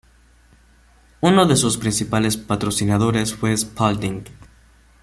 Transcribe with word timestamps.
Uno 1.21 1.45
de 1.45 1.55
sus 1.55 1.77
principales 1.77 2.35
patrocinadores 2.35 3.35
fue 3.35 3.55
Spalding. 3.55 4.23